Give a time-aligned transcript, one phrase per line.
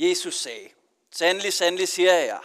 [0.00, 0.68] Jesus sagde,
[1.10, 2.40] Sandelig, sandelig siger jeg jer,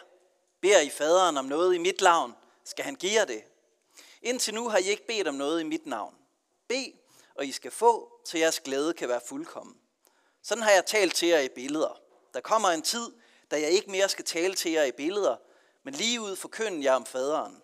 [0.62, 3.44] beder I faderen om noget i mit navn, skal han give jer det.
[4.22, 6.16] Indtil nu har I ikke bedt om noget i mit navn.
[6.68, 6.92] Bed,
[7.36, 9.76] og I skal få, så jeres glæde kan være fuldkommen.
[10.42, 12.02] Sådan har jeg talt til jer i billeder.
[12.34, 13.12] Der kommer en tid,
[13.52, 15.36] da jeg ikke mere skal tale til jer i billeder,
[15.84, 17.62] men lige ud forkynde jer om faderen.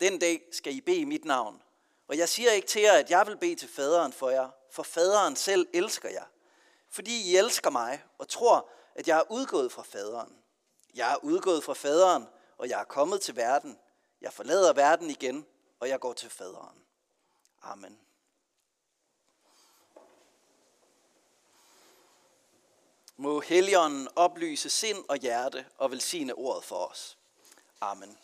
[0.00, 1.62] Den dag skal I bede i mit navn.
[2.08, 4.82] Og jeg siger ikke til jer, at jeg vil bede til faderen for jer, for
[4.82, 6.24] faderen selv elsker jer.
[6.90, 8.70] Fordi I elsker mig og tror,
[9.00, 10.38] at jeg er udgået fra faderen.
[10.94, 13.78] Jeg er udgået fra faderen, og jeg er kommet til verden.
[14.20, 15.46] Jeg forlader verden igen,
[15.80, 16.84] og jeg går til faderen.
[17.62, 18.00] Amen.
[23.16, 27.18] Må Helligånden oplyse sind og hjerte og velsigne ordet for os.
[27.80, 28.18] Amen.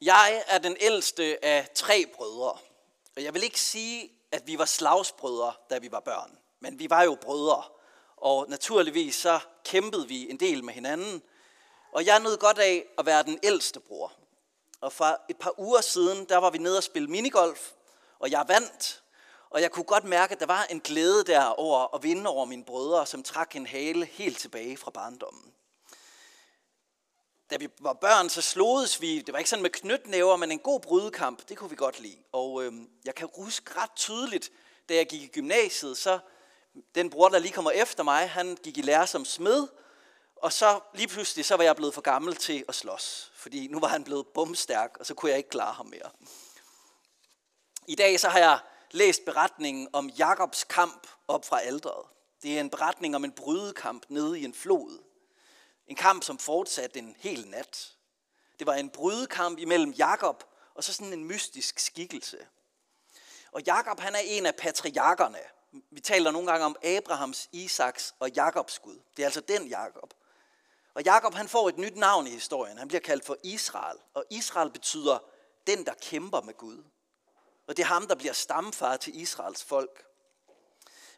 [0.00, 2.58] Jeg er den ældste af tre brødre,
[3.16, 6.90] og jeg vil ikke sige, at vi var slagsbrødre, da vi var børn, men vi
[6.90, 7.64] var jo brødre,
[8.22, 11.22] og naturligvis så kæmpede vi en del med hinanden,
[11.92, 14.12] og jeg nød godt af at være den ældste bror.
[14.80, 17.72] Og for et par uger siden, der var vi nede og spille minigolf,
[18.18, 19.02] og jeg vandt,
[19.50, 22.44] og jeg kunne godt mærke, at der var en glæde der over at vinde over
[22.44, 25.52] mine brødre, som trak en hale helt tilbage fra barndommen.
[27.50, 30.58] Da vi var børn, så slodes vi, det var ikke sådan med knytnæver, men en
[30.58, 32.18] god brydekamp, det kunne vi godt lide.
[32.32, 32.72] Og øh,
[33.04, 34.50] jeg kan huske ret tydeligt,
[34.88, 36.18] da jeg gik i gymnasiet, så
[36.94, 39.68] den bror, der lige kommer efter mig, han gik i lære som smed,
[40.36, 43.80] og så lige pludselig, så var jeg blevet for gammel til at slås, fordi nu
[43.80, 46.10] var han blevet bumstærk, og så kunne jeg ikke klare ham mere.
[47.86, 48.58] I dag så har jeg
[48.90, 52.06] læst beretningen om Jakobs kamp op fra alderet.
[52.42, 55.02] Det er en beretning om en brydekamp nede i en flod.
[55.86, 57.92] En kamp, som fortsatte en hel nat.
[58.58, 62.38] Det var en brydekamp imellem Jakob og så sådan en mystisk skikkelse.
[63.52, 65.38] Og Jakob, han er en af patriarkerne.
[65.90, 68.98] Vi taler nogle gange om Abrahams, Isaks og Jakobs Gud.
[69.16, 70.14] Det er altså den Jakob.
[70.94, 72.78] Og Jakob han får et nyt navn i historien.
[72.78, 73.98] Han bliver kaldt for Israel.
[74.14, 75.18] Og Israel betyder
[75.66, 76.84] den, der kæmper med Gud.
[77.66, 80.04] Og det er ham, der bliver stamfar til Israels folk.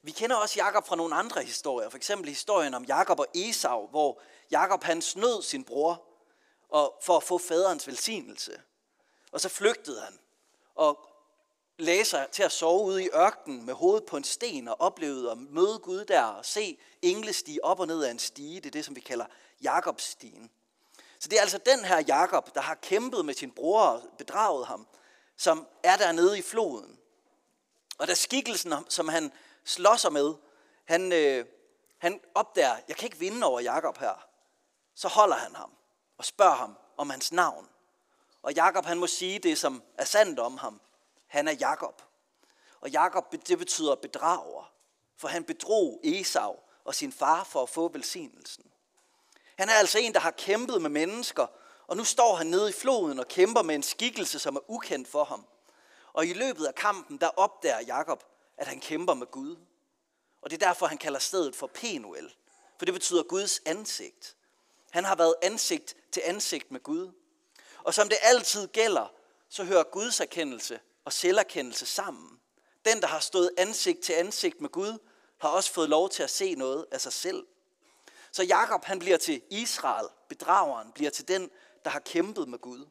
[0.02, 1.88] Vi kender også Jakob fra nogle andre historier.
[1.88, 6.02] For eksempel historien om Jakob og Esau, hvor Jakob han snød sin bror
[6.68, 8.60] og for at få faderens velsignelse.
[9.32, 10.18] Og så flygtede han
[10.74, 11.08] og
[11.78, 15.38] læser til at sove ude i ørkenen med hovedet på en sten og oplevede at
[15.38, 18.56] møde Gud der og se engle stige op og ned af en stige.
[18.60, 19.26] Det er det, som vi kalder
[19.62, 20.50] Jakobsstigen.
[21.18, 24.66] Så det er altså den her Jakob, der har kæmpet med sin bror og bedraget
[24.66, 24.86] ham,
[25.36, 26.98] som er dernede i floden.
[27.98, 29.32] Og da skikkelsen, som han
[29.64, 30.34] slår sig med,
[30.84, 31.46] han, øh,
[31.98, 34.26] han opdager, jeg kan ikke vinde over Jakob her.
[34.94, 35.70] Så holder han ham
[36.18, 37.68] og spørger ham om hans navn.
[38.42, 40.80] Og Jakob han må sige det, som er sandt om ham.
[41.34, 42.02] Han er Jakob.
[42.80, 44.72] Og Jakob, det betyder bedrager,
[45.16, 48.64] for han bedrog Esau og sin far for at få velsignelsen.
[49.58, 51.46] Han er altså en, der har kæmpet med mennesker,
[51.86, 55.08] og nu står han nede i floden og kæmper med en skikkelse, som er ukendt
[55.08, 55.46] for ham.
[56.12, 58.24] Og i løbet af kampen, der opdager Jakob,
[58.56, 59.56] at han kæmper med Gud.
[60.42, 62.34] Og det er derfor, han kalder stedet for Penuel.
[62.78, 64.36] For det betyder Guds ansigt.
[64.90, 67.12] Han har været ansigt til ansigt med Gud.
[67.84, 69.12] Og som det altid gælder,
[69.48, 72.40] så hører Guds erkendelse og selverkendelse sammen.
[72.84, 74.98] Den, der har stået ansigt til ansigt med Gud,
[75.38, 77.46] har også fået lov til at se noget af sig selv.
[78.32, 81.50] Så Jakob han bliver til Israel, bedrageren, bliver til den,
[81.84, 82.86] der har kæmpet med Gud.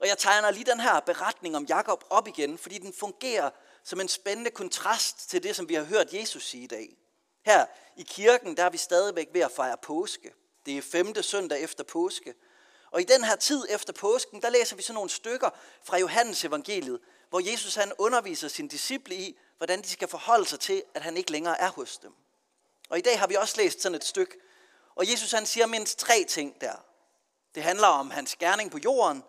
[0.00, 3.50] Og jeg tegner lige den her beretning om Jakob op igen, fordi den fungerer
[3.84, 6.96] som en spændende kontrast til det, som vi har hørt Jesus sige i dag.
[7.44, 10.32] Her i kirken, der er vi stadigvæk ved at fejre påske.
[10.66, 12.34] Det er femte søndag efter påske.
[12.90, 15.50] Og i den her tid efter påsken, der læser vi sådan nogle stykker
[15.82, 17.00] fra Johannes evangeliet,
[17.30, 21.16] hvor Jesus han underviser sine disciple i, hvordan de skal forholde sig til, at han
[21.16, 22.12] ikke længere er hos dem.
[22.88, 24.38] Og i dag har vi også læst sådan et stykke,
[24.94, 26.84] og Jesus han siger mindst tre ting der.
[27.54, 29.24] Det handler om hans gerning på jorden,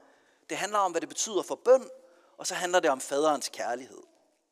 [0.50, 1.90] det handler om, hvad det betyder for bøn,
[2.38, 4.02] og så handler det om faderens kærlighed.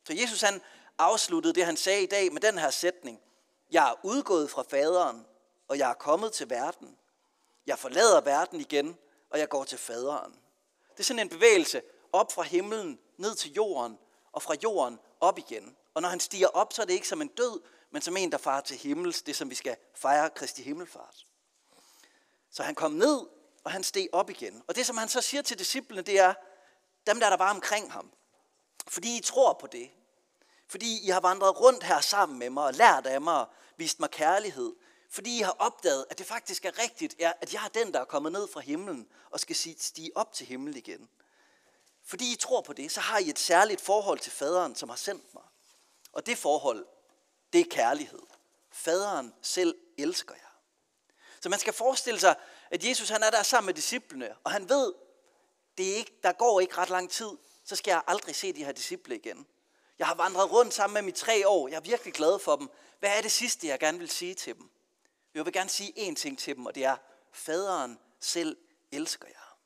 [0.07, 0.61] Så Jesus han
[0.97, 3.19] afsluttede det, han sagde i dag med den her sætning.
[3.71, 5.25] Jeg er udgået fra faderen,
[5.67, 6.97] og jeg er kommet til verden.
[7.67, 8.97] Jeg forlader verden igen,
[9.29, 10.31] og jeg går til faderen.
[10.91, 11.81] Det er sådan en bevægelse
[12.13, 13.97] op fra himlen, ned til jorden,
[14.31, 15.75] og fra jorden op igen.
[15.93, 17.61] Og når han stiger op, så er det ikke som en død,
[17.91, 21.25] men som en, der farer til himmels, det som vi skal fejre Kristi himmelfart.
[22.51, 23.27] Så han kom ned,
[23.63, 24.63] og han steg op igen.
[24.67, 26.33] Og det, som han så siger til disciplene, det er,
[27.07, 28.11] dem der, der var omkring ham.
[28.87, 29.91] Fordi I tror på det.
[30.67, 33.47] Fordi I har vandret rundt her sammen med mig, og lært af mig, og
[33.77, 34.75] vist mig kærlighed.
[35.17, 38.05] Fordi I har opdaget, at det faktisk er rigtigt, at jeg er den, der er
[38.05, 41.09] kommet ned fra himlen, og skal stige op til himmel igen.
[42.05, 44.95] Fordi I tror på det, så har I et særligt forhold til faderen, som har
[44.95, 45.43] sendt mig.
[46.11, 46.85] Og det forhold,
[47.53, 48.19] det er kærlighed.
[48.71, 50.59] faderen selv elsker jer.
[51.41, 52.35] Så man skal forestille sig,
[52.71, 54.93] at Jesus han er der sammen med disciplene, og han ved,
[55.77, 57.31] det er ikke, der går ikke ret lang tid,
[57.63, 59.47] så skal jeg aldrig se de her disciple igen.
[59.99, 61.67] Jeg har vandret rundt sammen med dem i tre år.
[61.67, 62.69] Jeg er virkelig glad for dem.
[62.99, 64.69] Hvad er det sidste, jeg gerne vil sige til dem?
[65.37, 66.97] Jeg vil gerne sige én ting til dem, og det er,
[67.31, 68.57] faderen selv
[68.91, 69.57] elsker jer.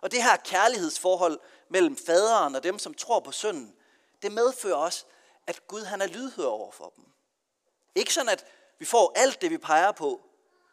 [0.00, 3.74] Og det her kærlighedsforhold mellem faderen og dem, som tror på sønnen,
[4.22, 5.04] det medfører også,
[5.46, 7.04] at Gud han er lydhør over for dem.
[7.94, 8.46] Ikke sådan, at
[8.78, 10.20] vi får alt det, vi peger på,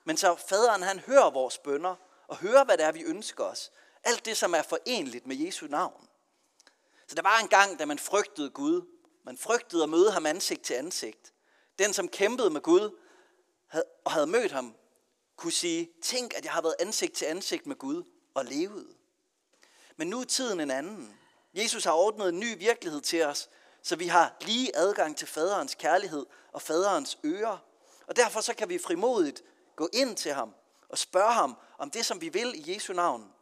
[0.04, 1.96] men så faderen han hører vores bønder,
[2.28, 3.72] og hører, hvad det er, vi ønsker os.
[4.04, 6.08] Alt det, som er forenligt med Jesu navn.
[7.08, 8.82] Så der var en gang, da man frygtede Gud.
[9.24, 11.34] Man frygtede at møde ham ansigt til ansigt.
[11.80, 13.05] Den, som kæmpede med Gud
[14.06, 14.76] og havde mødt ham,
[15.36, 18.88] kunne sige, tænk, at jeg har været ansigt til ansigt med Gud og levet.
[19.98, 21.20] Men nu er tiden en anden.
[21.54, 23.50] Jesus har ordnet en ny virkelighed til os,
[23.82, 27.58] så vi har lige adgang til faderens kærlighed og faderens ører.
[28.08, 29.44] Og derfor så kan vi frimodigt
[29.76, 30.56] gå ind til ham
[30.90, 33.34] og spørge ham om det, som vi vil i Jesu navn.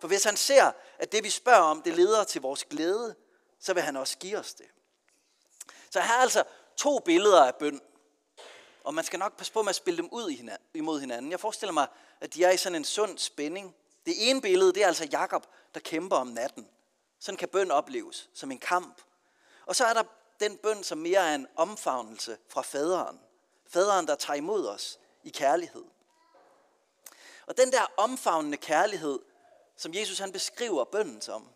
[0.00, 3.14] For hvis han ser, at det vi spørger om, det leder til vores glæde,
[3.60, 4.66] så vil han også give os det.
[5.90, 6.44] Så her er altså
[6.76, 7.80] to billeder af bøn.
[8.84, 11.30] Og man skal nok passe på med at spille dem ud imod hinanden.
[11.30, 11.86] Jeg forestiller mig,
[12.20, 13.74] at de er i sådan en sund spænding.
[14.06, 16.68] Det ene billede, det er altså Jakob, der kæmper om natten.
[17.18, 19.00] Sådan kan bøn opleves, som en kamp.
[19.66, 20.02] Og så er der
[20.40, 23.20] den bøn, som mere er en omfavnelse fra faderen.
[23.66, 25.84] Faderen, der tager imod os i kærlighed.
[27.46, 29.18] Og den der omfavnende kærlighed,
[29.76, 31.48] som Jesus han beskriver bønnen som,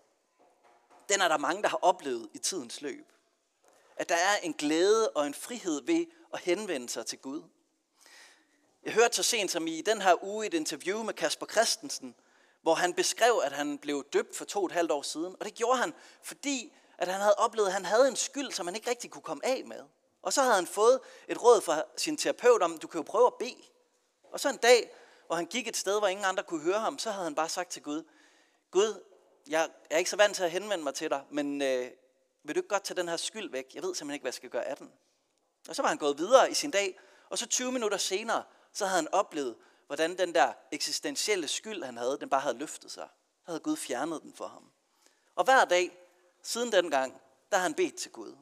[1.08, 3.12] den er der mange, der har oplevet i tidens løb.
[3.96, 7.42] At der er en glæde og en frihed ved at henvende sig til Gud.
[8.84, 12.14] Jeg hørte så sent som i den her uge et interview med Kasper Christensen,
[12.62, 15.36] hvor han beskrev, at han blev døbt for to og et halvt år siden.
[15.40, 18.66] Og det gjorde han, fordi at han havde oplevet, at han havde en skyld, som
[18.66, 19.80] han ikke rigtig kunne komme af med.
[20.22, 23.26] Og så havde han fået et råd fra sin terapeut om, du kan jo prøve
[23.26, 23.62] at bede.
[24.32, 24.90] Og så en dag,
[25.26, 27.48] hvor han gik et sted, hvor ingen andre kunne høre ham, så havde han bare
[27.48, 28.04] sagt til Gud,
[28.70, 29.02] Gud,
[29.48, 31.90] jeg er ikke så vant til at henvende mig til dig, men øh,
[32.42, 33.74] vil du ikke godt tage den her skyld væk?
[33.74, 34.92] Jeg ved simpelthen ikke, hvad jeg skal gøre af den.
[35.68, 36.98] Og så var han gået videre i sin dag,
[37.30, 39.56] og så 20 minutter senere, så havde han oplevet,
[39.86, 43.08] hvordan den der eksistentielle skyld, han havde, den bare havde løftet sig.
[43.44, 44.70] Så havde Gud fjernet den for ham.
[45.34, 45.98] Og hver dag,
[46.42, 47.20] siden den gang,
[47.50, 48.36] der har han bedt til Gud.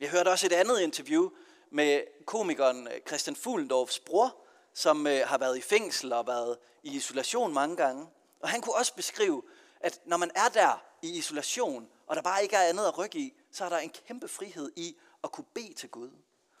[0.00, 1.30] Jeg hørte også et andet interview
[1.70, 4.36] med komikeren øh, Christian Fuglendorfs bror,
[4.74, 8.08] som øh, har været i fængsel og været i isolation mange gange.
[8.40, 9.42] Og han kunne også beskrive,
[9.80, 13.18] at når man er der i isolation, og der bare ikke er andet at rykke
[13.18, 16.10] i, så er der en kæmpe frihed i at kunne bede til Gud.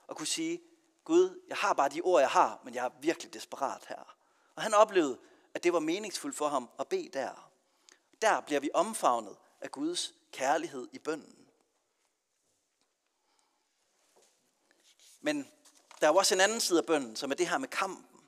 [0.06, 0.62] Og kunne sige,
[1.04, 4.16] Gud, jeg har bare de ord, jeg har, men jeg er virkelig desperat her.
[4.54, 5.18] Og han oplevede,
[5.54, 7.50] at det var meningsfuldt for ham at bede der.
[8.22, 11.46] Der bliver vi omfavnet af Guds kærlighed i bønden.
[15.20, 15.48] Men
[16.00, 18.20] der er jo også en anden side af bønden, som er det her med kampen.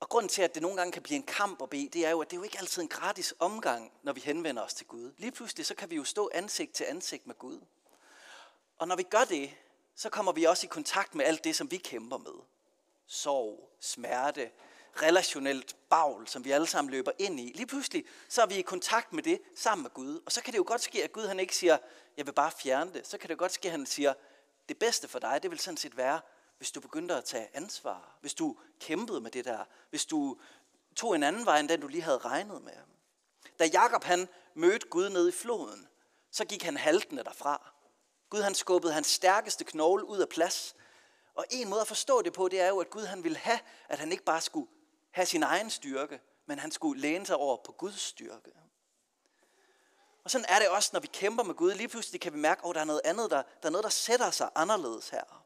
[0.00, 2.10] Og grunden til, at det nogle gange kan blive en kamp at bede, det er
[2.10, 4.86] jo, at det er jo ikke altid en gratis omgang, når vi henvender os til
[4.86, 5.12] Gud.
[5.16, 7.60] Lige pludselig, så kan vi jo stå ansigt til ansigt med Gud.
[8.78, 9.50] Og når vi gør det,
[9.94, 12.44] så kommer vi også i kontakt med alt det, som vi kæmper med.
[13.06, 14.50] Sorg, smerte,
[15.02, 17.52] relationelt bagl, som vi alle sammen løber ind i.
[17.54, 20.20] Lige pludselig, så er vi i kontakt med det sammen med Gud.
[20.26, 21.78] Og så kan det jo godt ske, at Gud han ikke siger,
[22.16, 23.06] jeg vil bare fjerne det.
[23.06, 24.14] Så kan det jo godt ske, at han siger,
[24.68, 26.20] det bedste for dig, det vil sådan set være,
[26.58, 28.16] hvis du begyndte at tage ansvar.
[28.20, 29.64] Hvis du kæmpede med det der.
[29.90, 30.38] Hvis du
[30.96, 32.72] tog en anden vej, end den du lige havde regnet med.
[33.58, 35.88] Da Jakob han mødte Gud nede i floden,
[36.30, 37.72] så gik han haltende derfra.
[38.30, 40.76] Gud han skubbede hans stærkeste knogle ud af plads.
[41.34, 43.58] Og en måde at forstå det på, det er jo, at Gud han ville have,
[43.88, 44.68] at han ikke bare skulle
[45.10, 48.52] have sin egen styrke, men han skulle læne sig over på Guds styrke.
[50.24, 51.74] Og sådan er det også, når vi kæmper med Gud.
[51.74, 53.84] Lige pludselig kan vi mærke, at oh, der er noget andet, der, der er noget,
[53.84, 55.44] der sætter sig anderledes her.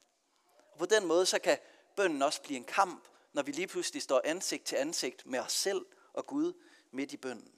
[0.72, 1.58] Og på den måde, så kan
[1.96, 5.52] bønden også blive en kamp, når vi lige pludselig står ansigt til ansigt med os
[5.52, 6.52] selv og Gud
[6.92, 7.52] midt i bønden.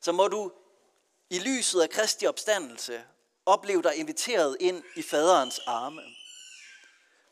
[0.00, 0.52] Så må du
[1.30, 3.04] i lyset af Kristi opstandelse
[3.46, 6.02] Oplev dig inviteret ind i faderens arme.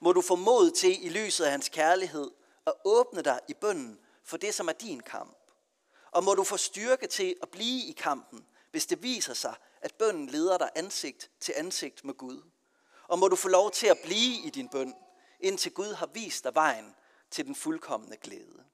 [0.00, 2.30] Må du få mod til i lyset af hans kærlighed
[2.66, 5.36] at åbne dig i bønden for det, som er din kamp.
[6.10, 9.94] Og må du få styrke til at blive i kampen, hvis det viser sig, at
[9.94, 12.42] bønden leder dig ansigt til ansigt med Gud.
[13.08, 14.94] Og må du få lov til at blive i din bøn,
[15.40, 16.94] indtil Gud har vist dig vejen
[17.30, 18.64] til den fuldkommende glæde.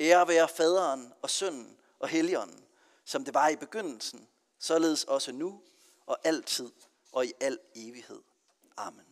[0.00, 2.64] Ære være faderen og sønnen og helligånden,
[3.04, 5.60] som det var i begyndelsen, således også nu
[6.06, 6.72] og altid
[7.12, 8.22] og i al evighed.
[8.76, 9.06] Amen.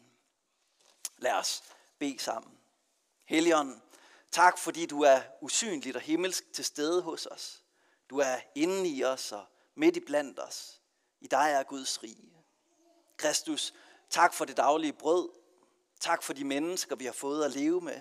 [1.19, 1.63] Lad os
[1.99, 2.59] bede sammen.
[3.27, 3.83] Helligånden,
[4.31, 7.65] tak fordi du er usynligt og himmelsk til stede hos os.
[8.11, 10.81] Du er inde i os og midt i blandt os.
[11.21, 12.33] I dig er Guds rige.
[13.17, 13.73] Kristus,
[14.13, 15.29] Tak for det daglige brød.
[16.01, 18.01] Tak for de mennesker, vi har fået at leve med.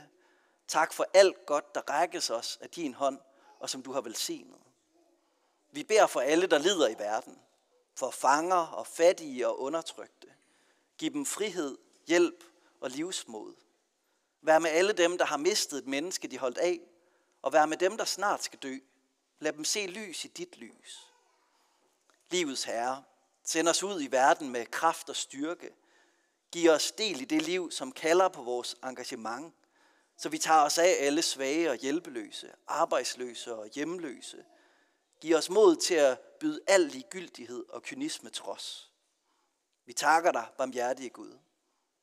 [0.68, 3.20] Tak for alt godt, der rækkes os af din hånd,
[3.60, 4.60] og som du har velsignet.
[5.72, 7.40] Vi beder for alle, der lider i verden.
[7.96, 10.28] For fanger og fattige og undertrykte.
[10.98, 12.44] Giv dem frihed, hjælp
[12.82, 13.54] og livsmod.
[14.42, 16.80] Vær med alle dem, der har mistet et menneske, de holdt af.
[17.42, 18.78] Og vær med dem, der snart skal dø.
[19.40, 21.12] Lad dem se lys i dit lys.
[22.30, 23.04] Livets Herre,
[23.44, 25.74] send os ud i verden med kraft og styrke.
[26.52, 29.54] Giv os del i det liv, som kalder på vores engagement,
[30.18, 34.46] så vi tager os af alle svage og hjælpeløse, arbejdsløse og hjemløse.
[35.22, 38.92] Giv os mod til at byde al ligegyldighed og kynisme trods.
[39.86, 41.38] Vi takker dig, barmhjertige Gud.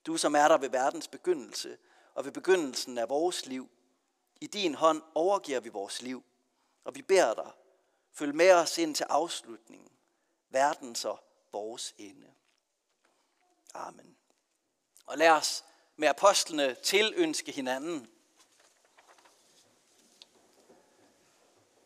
[0.06, 1.78] Du som er der ved verdens begyndelse
[2.14, 3.70] og ved begyndelsen af vores liv.
[4.40, 6.24] I din hånd overgiver vi vores liv,
[6.84, 7.50] og vi beder dig,
[8.12, 9.90] følg med os ind til afslutningen,
[10.48, 12.26] verdens og vores ende.
[13.74, 14.16] Amen.
[15.06, 15.64] Og lad os
[15.96, 18.10] med apostlene tilønske hinanden.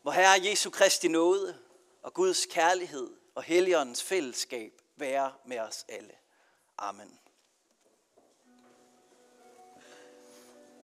[0.03, 1.59] Hvor Herre Jesu Kristi nåde
[2.01, 6.13] og Guds kærlighed og Helligåndens fællesskab være med os alle.
[6.77, 7.19] Amen.